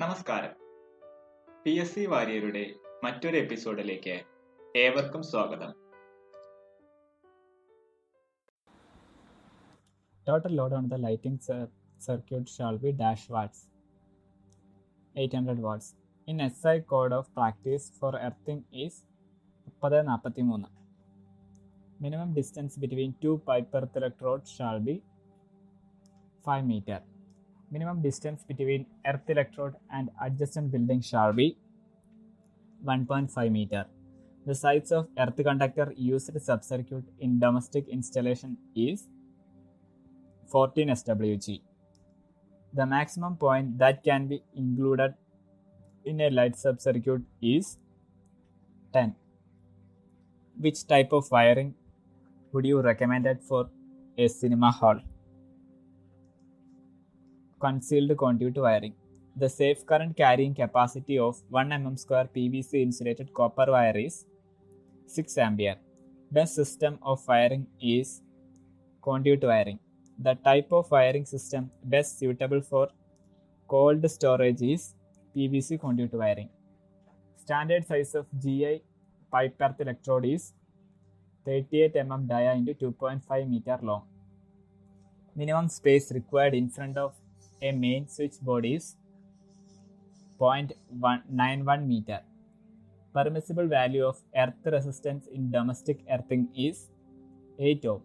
[0.00, 0.52] നമസ്കാരം.
[1.66, 4.14] P S C വാര്യരുടെ മറ്റൊരു എപ്പിസോഡിലേക്ക്
[4.76, 5.72] ഏവർക്കും സ്വാഗതം.
[10.26, 11.40] Total load on the lighting
[12.00, 13.68] circuit shall be dash watts
[15.14, 15.80] eight hundred
[16.28, 19.04] in S code of practice for earthing is
[19.66, 20.68] മുപ്പത് നാൽപ്പത്തി മൂന്ന്
[22.02, 25.02] minimum distance between two pipe earth electrode shall be
[26.46, 27.19] five metre
[27.72, 31.56] Minimum distance between earth electrode and adjacent building shall be
[32.84, 33.84] 1.5 meter.
[34.44, 39.06] The size of earth conductor used subcircuit in domestic installation is
[40.50, 41.60] 14 SWG.
[42.72, 45.14] The maximum point that can be included
[46.04, 47.78] in a light subcircuit is
[48.92, 49.14] 10.
[50.58, 51.74] Which type of wiring
[52.52, 53.68] would you recommend it for
[54.18, 55.00] a cinema hall?
[57.60, 58.94] Concealed conduit wiring.
[59.36, 64.24] The safe current carrying capacity of 1 mm square PVC insulated copper wire is
[65.06, 65.76] 6 ampere.
[66.32, 68.22] Best system of wiring is
[69.02, 69.78] conduit wiring.
[70.18, 72.88] The type of wiring system best suitable for
[73.68, 74.94] cold storage is
[75.36, 76.48] PVC conduit wiring.
[77.36, 78.82] Standard size of GI
[79.30, 80.54] pipe earth electrode is
[81.44, 84.04] 38 mm dia into 2.5 meter long.
[85.36, 87.12] Minimum space required in front of
[87.62, 88.96] a main switchboard is
[90.40, 92.20] 0.91 meter.
[93.12, 96.88] Permissible value of earth resistance in domestic earthing is
[97.58, 98.02] 8 ohm.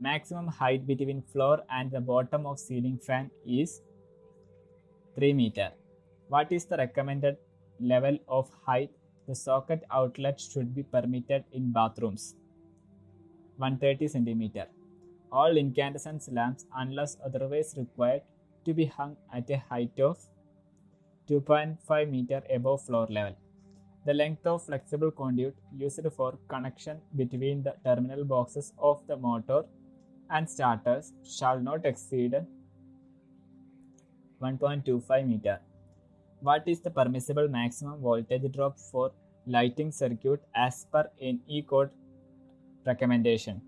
[0.00, 3.80] Maximum height between floor and the bottom of ceiling fan is
[5.16, 5.70] 3 meter.
[6.28, 7.36] What is the recommended
[7.80, 8.90] level of height
[9.26, 12.34] the socket outlet should be permitted in bathrooms?
[13.56, 14.66] 130 centimeter.
[15.32, 18.22] All incandescent lamps, unless otherwise required,
[18.64, 20.18] to be hung at a height of
[21.28, 23.36] 2.5 meter above floor level.
[24.06, 29.64] The length of flexible conduit used for connection between the terminal boxes of the motor
[30.30, 32.34] and starters shall not exceed
[34.40, 35.60] 1.25 meter.
[36.40, 39.12] What is the permissible maximum voltage drop for
[39.46, 41.90] lighting circuit as per NE code
[42.86, 43.60] recommendation?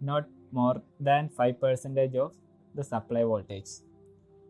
[0.00, 2.32] Not more than 5% of
[2.74, 3.70] the supply voltage.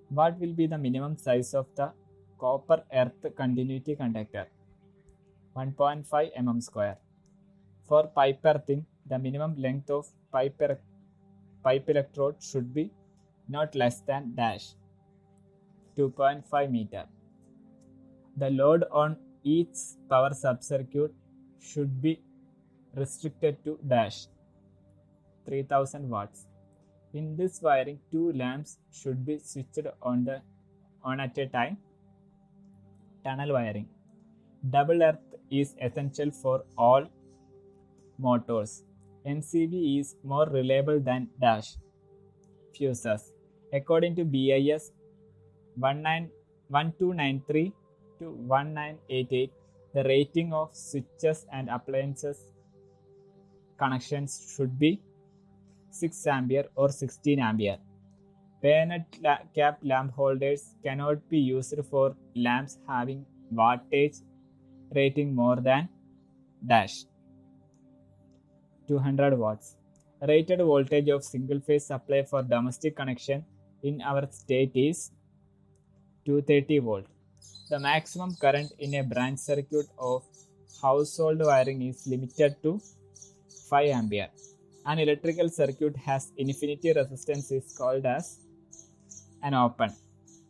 [0.09, 1.93] What will be the minimum size of the
[2.39, 4.47] copper earth continuity conductor?
[5.57, 6.05] 1.5
[6.39, 6.99] mm square.
[7.89, 10.81] For pipe earthing, the minimum length of pipe, er-
[11.65, 12.91] pipe electrode should be
[13.49, 14.75] not less than dash
[15.97, 17.05] 2.5 meter.
[18.37, 19.77] The load on each
[20.09, 21.11] power subcircuit
[21.61, 22.21] should be
[22.95, 24.27] restricted to dash
[25.47, 26.47] 3000 watts.
[27.12, 30.43] In this wiring, two lamps should be switched on the
[31.03, 31.78] on at a time.
[33.25, 33.88] Tunnel wiring.
[34.71, 37.06] Double earth is essential for all
[38.19, 38.84] motors.
[39.26, 41.76] MCB is more reliable than dash
[42.72, 43.32] fuses.
[43.72, 44.92] According to BIS
[45.77, 46.31] 19
[46.69, 47.72] 1293
[48.21, 49.53] to 1988,
[49.94, 52.44] the rating of switches and appliances
[53.78, 55.00] connections should be
[55.91, 57.78] 6 ampere or 16 ampere.
[58.62, 63.25] Bayonet la- cap lamp holders cannot be used for lamps having
[63.55, 64.23] wattage
[64.95, 65.89] rating more than
[66.67, 67.05] dash
[68.89, 69.77] 200 watts.
[70.28, 73.45] Rated voltage of single phase supply for domestic connection
[73.83, 75.11] in our state is
[76.27, 77.07] 230 volt.
[77.71, 80.22] The maximum current in a branch circuit of
[80.83, 82.81] household wiring is limited to
[83.71, 84.28] 5 ampere.
[84.87, 88.41] An electrical circuit has infinity resistance is called as
[89.43, 89.95] an open.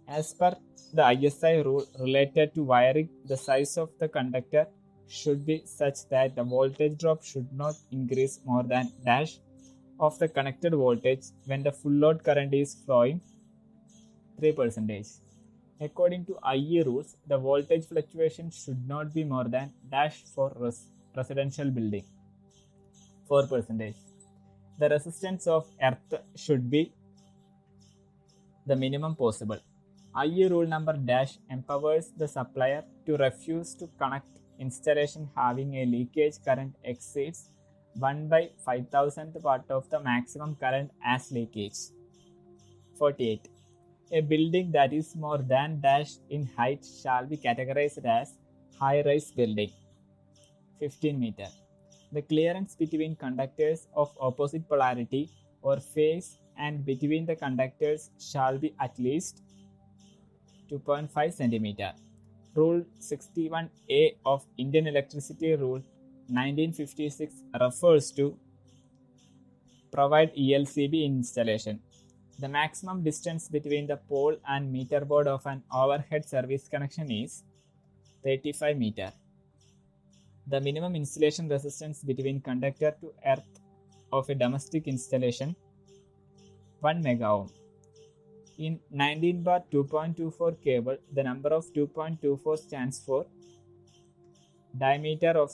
[0.07, 0.57] As per
[0.93, 4.67] the ISI rule related to wiring, the size of the conductor
[5.09, 9.39] should be such that the voltage drop should not increase more than dash
[9.99, 13.21] of the connected voltage when the full load current is flowing
[14.39, 15.09] 3 percentage.
[15.81, 20.87] According to IE rules, the voltage fluctuation should not be more than dash for res-
[21.17, 22.05] residential building
[23.29, 23.97] 4 percentage.
[24.81, 26.93] The resistance of earth should be
[28.67, 29.61] the minimum possible.
[30.25, 36.37] IE rule number dash empowers the supplier to refuse to connect installation having a leakage
[36.47, 37.51] current exceeds
[37.99, 41.79] 1 by 5000th part of the maximum current as leakage.
[42.99, 43.49] 48.
[44.13, 48.33] A building that is more than dash in height shall be categorized as
[48.79, 49.73] high rise building.
[50.79, 51.49] 15 meter.
[52.13, 55.31] The clearance between conductors of opposite polarity
[55.63, 59.43] or phase and between the conductors shall be at least
[60.71, 61.93] 2.5 cm.
[62.55, 65.83] Rule 61A of Indian Electricity Rule
[66.29, 68.37] 1956 refers to
[69.93, 71.81] provide ELCB installation.
[72.39, 77.45] The maximum distance between the pole and meter board of an overhead service connection is
[78.25, 79.13] 35 meter.
[80.51, 83.61] The minimum insulation resistance between conductor to earth
[84.13, 85.55] of a domestic installation
[86.81, 87.49] 1 mega ohm.
[88.59, 93.27] In 19 bar 2.24 cable, the number of 2.24 stands for
[94.77, 95.53] diameter of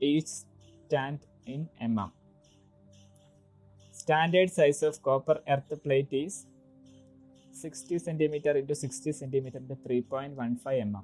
[0.00, 2.12] each stand in mm.
[3.92, 6.46] Standard size of copper earth plate is
[7.52, 11.02] 60 cm into 60 cm into 3.15 mm.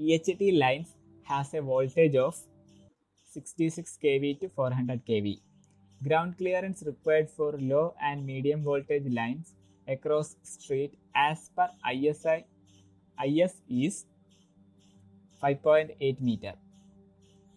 [0.00, 0.95] EHT lines
[1.28, 2.36] has a voltage of
[3.32, 5.40] 66 kV to 400 kV.
[6.06, 9.54] Ground clearance required for low and medium voltage lines
[9.88, 12.44] across street as per ISI
[13.24, 14.04] IS is
[15.42, 16.52] 5.8 meter.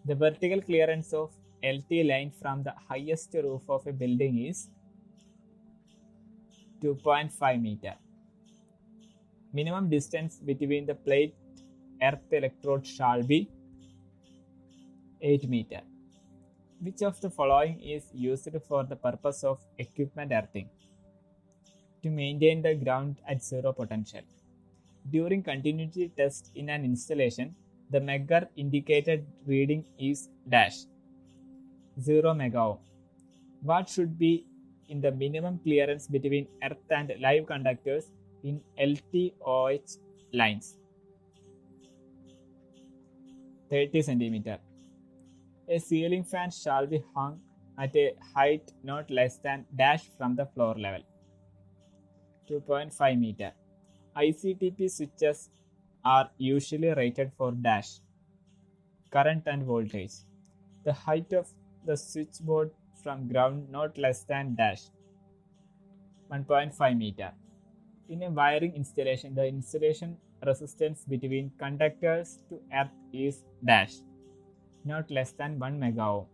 [0.05, 1.31] The vertical clearance of
[1.63, 4.69] LT line from the highest roof of a building is
[6.81, 7.95] 2.5 meter.
[9.53, 11.35] Minimum distance between the plate
[12.01, 13.49] earth electrode shall be
[15.21, 15.81] 8 meter.
[16.81, 20.69] Which of the following is used for the purpose of equipment earthing?
[22.03, 24.21] To maintain the ground at zero potential.
[25.09, 27.55] During continuity test in an installation,
[27.89, 30.85] the Megger indicated reading is dash
[31.99, 32.77] 0 mega ohm.
[33.61, 34.45] What should be
[34.87, 38.05] in the minimum clearance between earth and live conductors
[38.43, 39.97] in LTOH
[40.31, 40.77] lines?
[43.69, 44.59] 30 centimeter.
[45.69, 47.39] A ceiling fan shall be hung
[47.77, 51.03] at a height not less than dash from the floor level.
[52.49, 53.51] 2.5 meter.
[54.17, 55.51] ICTP switches
[56.03, 57.99] are usually rated for dash
[59.11, 60.13] current and voltage.
[60.85, 61.47] The height of
[61.85, 62.71] the switchboard
[63.03, 64.81] from ground not less than dash
[66.31, 67.31] 1.5 meter.
[68.09, 73.93] In a wiring installation, the insulation resistance between conductors to earth is dash
[74.85, 76.25] not less than 1 mega ohm.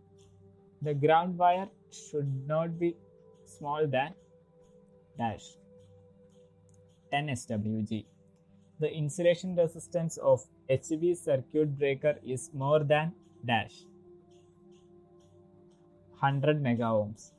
[0.82, 2.96] The ground wire should not be
[3.44, 4.14] smaller than
[5.18, 5.46] dash
[7.10, 8.04] 10 SWG.
[8.78, 13.12] The insulation resistance of HV circuit breaker is more than
[13.46, 13.84] dash
[16.20, 17.32] 100 mega ohms.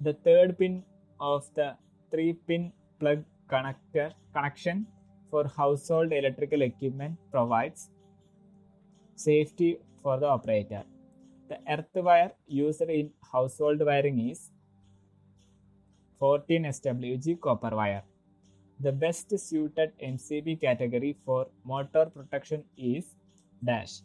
[0.00, 0.84] The third pin
[1.20, 1.76] of the
[2.10, 4.86] 3 pin plug connector connection
[5.30, 7.90] for household electrical equipment provides
[9.16, 10.82] safety for the operator.
[11.48, 14.50] The earth wire used in household wiring is
[16.18, 18.02] 14 SWG copper wire.
[18.80, 23.04] The best suited MCB category for motor protection is
[23.64, 24.00] dash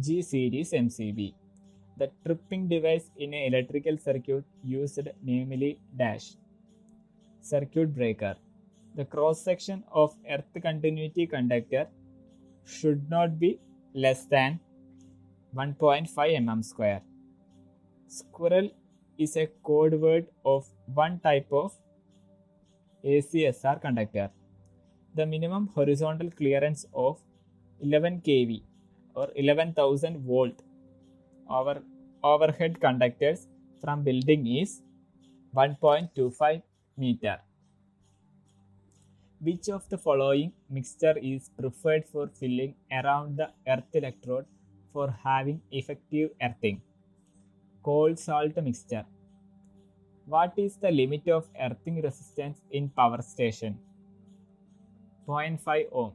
[0.00, 1.34] G series MCB.
[1.98, 6.36] The tripping device in an electrical circuit used namely dash
[7.40, 8.36] circuit breaker.
[8.94, 11.88] The cross section of earth continuity conductor
[12.64, 13.58] should not be
[13.94, 14.60] less than
[15.54, 17.02] 1.5 mm square.
[18.06, 18.70] Squirrel
[19.18, 21.72] is a code word of one type of
[23.04, 24.30] ACSR conductor.
[25.14, 27.18] The minimum horizontal clearance of
[27.80, 28.62] 11 kV
[29.14, 30.62] or 11,000 volt
[31.50, 31.82] over
[32.24, 33.48] overhead conductors
[33.82, 34.82] from building is
[35.54, 36.62] 1.25
[36.96, 37.38] meter.
[39.44, 44.44] Which of the following mixture is preferred for filling around the earth electrode
[44.92, 46.80] for having effective earthing?
[47.82, 49.04] Cold salt mixture.
[50.26, 53.80] What is the limit of earthing resistance in power station?
[55.26, 56.12] 0.5 ohm.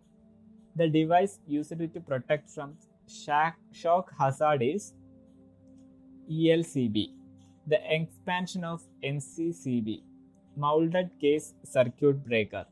[0.77, 2.77] The device used to protect from
[3.09, 4.93] shock, shock hazard is
[6.31, 7.09] ELCB.
[7.67, 10.01] The expansion of MCCB.
[10.55, 12.65] Molded case circuit breaker.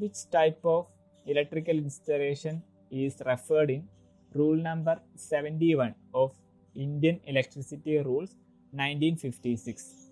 [0.00, 0.86] Which type of
[1.26, 3.88] electrical installation is referred in
[4.32, 6.32] rule number 71 of
[6.74, 8.36] Indian Electricity Rules
[8.72, 10.10] 1956?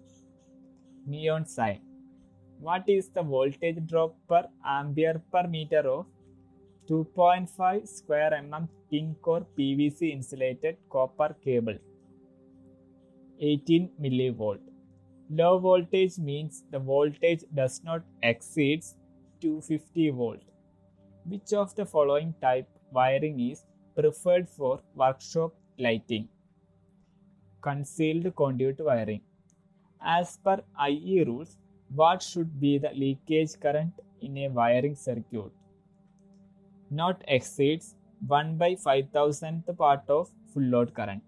[1.06, 1.80] Neon sign.
[2.58, 6.06] What is the voltage drop per ampere per meter of
[6.88, 11.78] 2.5 square mm tin core PVC insulated copper cable?
[13.38, 14.60] 18 millivolt.
[15.30, 18.02] Low voltage means the voltage does not
[19.36, 20.40] exceed 250 volt.
[21.24, 23.64] Which of the following type wiring is
[23.94, 26.28] preferred for workshop lighting?
[27.60, 29.20] Concealed conduit wiring.
[30.00, 31.58] As per IE rules,
[31.94, 35.52] what should be the leakage current in a wiring circuit
[36.90, 37.94] not exceeds
[38.26, 41.22] 1 by 5000th part of full load current.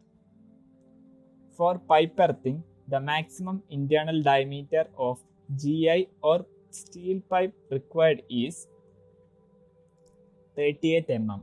[1.57, 5.19] For pipe earthing, the maximum internal diameter of
[5.57, 8.67] GI or steel pipe required is
[10.57, 11.41] 38 mm.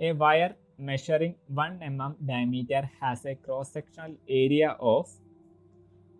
[0.00, 5.08] A wire measuring 1 mm diameter has a cross sectional area of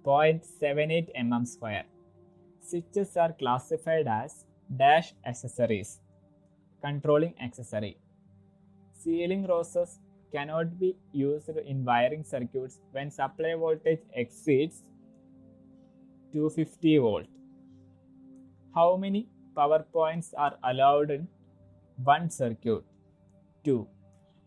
[0.04, 1.84] 0.78 mm square.
[2.60, 4.44] Switches are classified as
[4.76, 6.00] dash accessories.
[6.82, 7.96] Controlling accessory.
[8.92, 9.98] Ceiling roses
[10.32, 14.82] cannot be used in wiring circuits when supply voltage exceeds
[16.32, 17.26] 250 volt.
[18.76, 21.26] How many power points are allowed in
[22.04, 22.84] one circuit?
[23.64, 23.88] 2.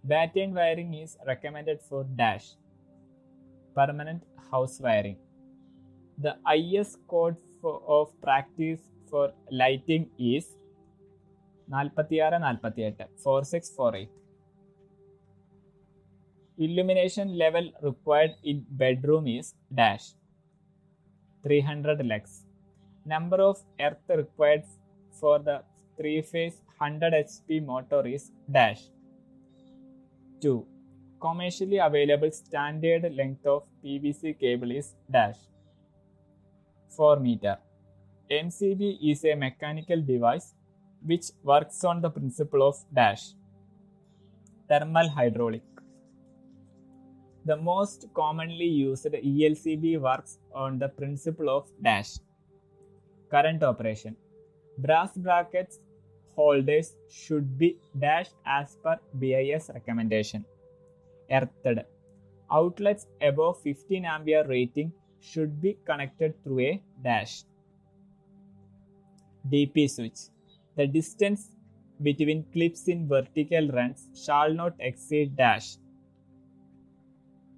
[0.03, 2.51] Batten wiring is recommended for dash
[3.75, 4.21] permanent
[4.51, 5.17] house wiring.
[6.19, 10.45] The IS code for, of practice for lighting is
[11.71, 11.95] 46
[12.55, 14.09] 48 4648.
[16.59, 20.13] Illumination level required in bedroom is dash
[21.43, 22.45] 300 lux.
[23.11, 24.63] Number of earth required
[25.19, 25.55] for the
[25.97, 28.81] three phase 100 HP motor is dash
[30.41, 30.65] 2.
[31.19, 35.39] Commercially available standard length of PVC cable is dash
[36.95, 37.57] 4 meter.
[38.29, 40.53] MCB is a mechanical device
[41.03, 43.25] which works on the principle of dash
[44.69, 45.63] thermal hydraulic.
[47.45, 52.11] The most commonly used ELCB works on the principle of dash
[53.31, 54.15] current operation.
[54.77, 55.79] Brass brackets
[56.36, 60.45] holders should be dashed as per BIS recommendation.
[61.29, 61.86] Earthed.
[62.51, 67.43] Outlets above 15 ampere rating should be connected through a dash.
[69.51, 70.19] DP switch.
[70.75, 71.50] The distance
[72.01, 75.75] between clips in vertical runs shall not exceed dash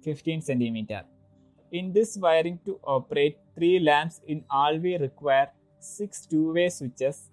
[0.02, 1.04] 15 cm.
[1.70, 5.48] In this wiring to operate three lamps in all we require
[5.82, 7.30] six two-way switches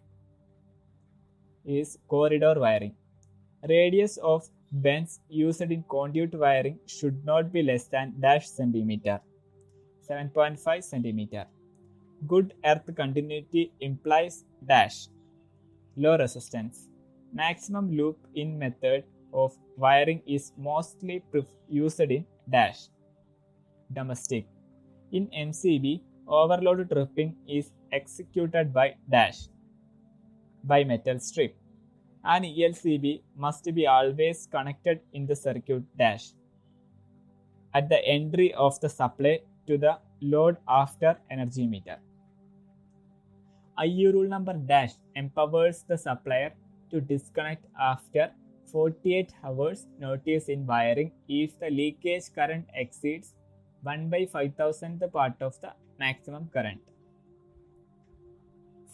[1.66, 2.96] is corridor wiring.
[3.68, 9.20] Radius of bends used in conduit wiring should not be less than dash centimeter
[10.10, 11.46] 7.5 centimeter.
[12.28, 15.08] Good earth continuity implies dash
[15.96, 16.88] low resistance.
[17.32, 19.04] Maximum loop in method
[19.34, 21.24] of wiring is mostly
[21.70, 22.88] used in dash
[23.94, 24.48] domestic.
[25.12, 29.48] In MCB, overload tripping is executed by dash
[30.68, 31.56] bimetal strip.
[32.24, 36.34] An ELCB must be always connected in the circuit dash
[37.74, 41.98] at the entry of the supply to the load after energy meter.
[43.84, 46.52] IE rule number dash empowers the supplier
[46.92, 48.32] to disconnect after
[48.72, 53.34] 48 hours notice in wiring if the leakage current exceeds
[53.84, 56.80] 1 by 5000th part of the maximum current.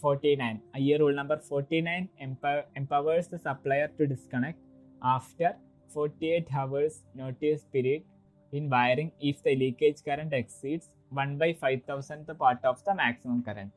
[0.02, 0.62] 49.
[0.74, 4.60] A year rule number 49 empower, empowers the supplier to disconnect
[5.04, 5.56] after
[5.94, 8.04] 48 hours notice period
[8.52, 13.72] in wiring if the leakage current exceeds 1 by 5000th part of the maximum current.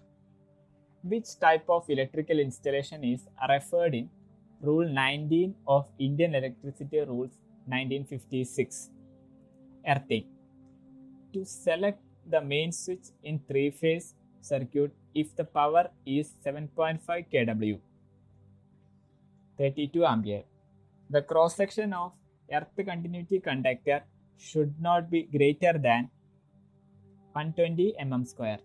[1.03, 4.11] Which type of electrical installation is referred in
[4.61, 8.91] Rule 19 of Indian Electricity Rules 1956?
[9.87, 10.25] Earthing.
[11.35, 17.01] To select the main switch in three phase circuit if the power is 7.5
[17.33, 17.81] kW
[19.59, 20.45] 32 ampere.
[21.11, 22.13] The cross section of
[22.53, 24.03] earth continuity conductor
[24.37, 26.11] should not be greater than
[27.33, 28.59] 120 mm square.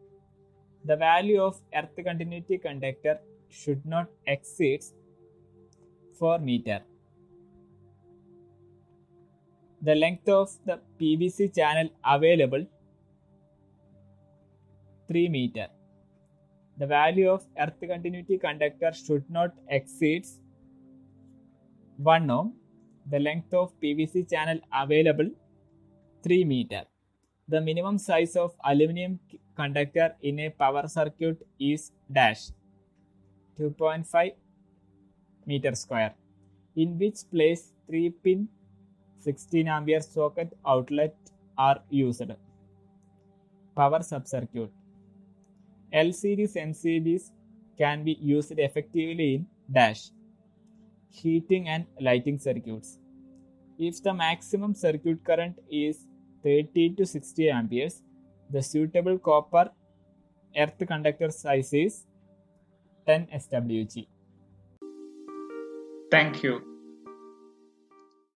[0.86, 4.84] The value of earth continuity conductor should not exceed
[6.20, 6.82] 4 meter.
[9.82, 12.66] The length of the PVC channel available
[15.08, 15.68] 3 meter.
[16.78, 20.26] The value of earth continuity conductor should not exceed
[21.98, 22.54] 1 ohm.
[23.12, 25.30] The length of PVC channel available
[26.24, 26.84] 3 meter.
[27.48, 29.20] The minimum size of aluminum
[29.56, 32.52] conductor in a power circuit is dash
[33.60, 34.32] 2.5
[35.46, 36.14] meter square
[36.76, 38.48] in which place 3 pin
[39.20, 41.16] 16 ampere socket outlet
[41.58, 42.32] are used.
[43.76, 44.70] Power subcircuit
[45.94, 47.30] L series MCBs
[47.78, 50.10] can be used effectively in dash
[51.10, 52.98] heating and lighting circuits.
[53.78, 56.08] If the maximum circuit current is
[56.44, 58.02] 30 to 60 amperes,
[58.50, 59.70] the suitable copper
[60.58, 62.06] earth conductor size is
[63.06, 64.08] 10 SWG.
[66.12, 66.73] Thank you.